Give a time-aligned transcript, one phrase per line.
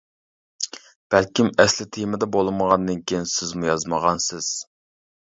[1.15, 4.49] بەلكىم ئەسلى تېمىدا بولمىغاندىكىن سىزمۇ يازمىغانسىز!